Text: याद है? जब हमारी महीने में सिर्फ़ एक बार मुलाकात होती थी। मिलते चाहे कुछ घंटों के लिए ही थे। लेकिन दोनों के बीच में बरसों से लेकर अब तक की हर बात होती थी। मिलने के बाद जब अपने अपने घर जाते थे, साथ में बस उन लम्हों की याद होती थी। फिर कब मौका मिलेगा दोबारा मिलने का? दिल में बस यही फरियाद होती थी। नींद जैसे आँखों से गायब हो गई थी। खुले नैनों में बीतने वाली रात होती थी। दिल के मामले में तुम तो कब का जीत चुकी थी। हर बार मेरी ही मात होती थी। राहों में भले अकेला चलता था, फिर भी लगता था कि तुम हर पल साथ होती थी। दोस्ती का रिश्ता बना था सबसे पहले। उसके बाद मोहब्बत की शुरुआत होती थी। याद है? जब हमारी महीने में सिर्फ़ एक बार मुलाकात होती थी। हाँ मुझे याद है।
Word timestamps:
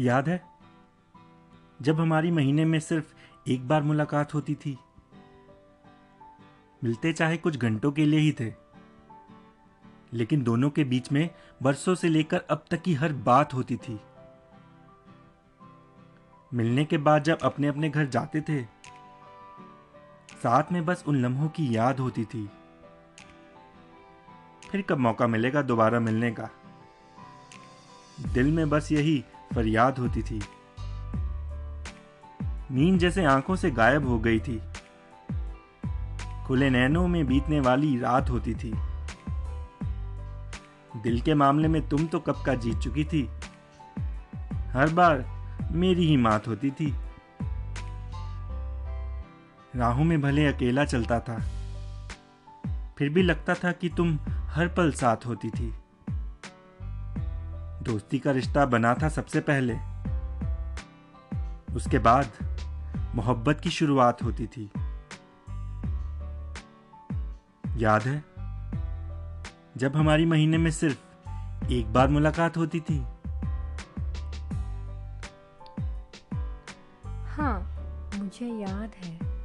याद 0.00 0.28
है? 0.28 0.44
जब 1.82 2.00
हमारी 2.00 2.30
महीने 2.30 2.64
में 2.64 2.80
सिर्फ़ 2.80 3.14
एक 3.48 3.68
बार 3.68 3.82
मुलाकात 3.82 4.34
होती 4.34 4.54
थी। 4.54 4.78
मिलते 6.84 7.12
चाहे 7.12 7.36
कुछ 7.36 7.56
घंटों 7.56 7.92
के 7.92 8.04
लिए 8.04 8.20
ही 8.20 8.32
थे। 8.32 8.54
लेकिन 10.12 10.42
दोनों 10.42 10.70
के 10.70 10.84
बीच 10.84 11.12
में 11.12 11.30
बरसों 11.62 11.94
से 11.94 12.08
लेकर 12.08 12.40
अब 12.50 12.64
तक 12.70 12.82
की 12.82 12.94
हर 12.94 13.12
बात 13.12 13.54
होती 13.54 13.76
थी। 13.76 14.00
मिलने 16.54 16.84
के 16.84 16.98
बाद 16.98 17.22
जब 17.22 17.38
अपने 17.38 17.66
अपने 17.66 17.90
घर 17.90 18.06
जाते 18.06 18.40
थे, 18.40 18.64
साथ 20.42 20.64
में 20.72 20.84
बस 20.84 21.04
उन 21.06 21.22
लम्हों 21.22 21.48
की 21.48 21.76
याद 21.76 22.00
होती 22.00 22.24
थी। 22.24 22.50
फिर 24.70 24.82
कब 24.82 24.98
मौका 24.98 25.26
मिलेगा 25.26 25.62
दोबारा 25.62 26.00
मिलने 26.00 26.30
का? 26.30 26.48
दिल 28.20 28.52
में 28.52 28.70
बस 28.70 28.92
यही 28.92 29.24
फरियाद 29.54 29.98
होती 29.98 30.22
थी। 30.22 30.40
नींद 32.70 32.98
जैसे 32.98 33.24
आँखों 33.24 33.56
से 33.56 33.70
गायब 33.70 34.08
हो 34.08 34.18
गई 34.18 34.40
थी। 34.40 34.60
खुले 36.46 36.70
नैनों 36.70 37.06
में 37.08 37.26
बीतने 37.26 37.60
वाली 37.60 37.98
रात 38.00 38.30
होती 38.30 38.54
थी। 38.54 38.72
दिल 41.02 41.20
के 41.20 41.34
मामले 41.34 41.68
में 41.68 41.88
तुम 41.88 42.06
तो 42.06 42.18
कब 42.18 42.42
का 42.46 42.54
जीत 42.54 42.78
चुकी 42.78 43.04
थी। 43.04 43.28
हर 44.68 44.92
बार 44.92 45.24
मेरी 45.72 46.06
ही 46.06 46.16
मात 46.16 46.48
होती 46.48 46.70
थी। 46.70 46.94
राहों 49.76 50.04
में 50.04 50.20
भले 50.20 50.46
अकेला 50.46 50.84
चलता 50.84 51.18
था, 51.20 51.38
फिर 52.98 53.08
भी 53.08 53.22
लगता 53.22 53.54
था 53.54 53.72
कि 53.72 53.88
तुम 53.88 54.18
हर 54.50 54.68
पल 54.68 54.92
साथ 54.92 55.26
होती 55.26 55.50
थी। 55.50 55.72
दोस्ती 57.82 58.18
का 58.18 58.30
रिश्ता 58.30 58.66
बना 58.66 58.94
था 58.94 59.08
सबसे 59.08 59.40
पहले। 59.40 59.74
उसके 61.74 61.98
बाद 61.98 62.28
मोहब्बत 63.14 63.60
की 63.60 63.70
शुरुआत 63.70 64.22
होती 64.22 64.46
थी। 64.46 64.70
याद 67.82 68.02
है? 68.02 68.24
जब 69.76 69.92
हमारी 69.96 70.24
महीने 70.24 70.58
में 70.58 70.70
सिर्फ़ 70.70 70.98
एक 71.66 71.92
बार 71.92 72.08
मुलाकात 72.08 72.56
होती 72.56 72.80
थी। 72.80 72.98
हाँ 77.06 77.60
मुझे 78.18 78.46
याद 78.46 78.90
है। 79.04 79.39